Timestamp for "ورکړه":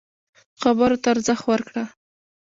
1.47-1.83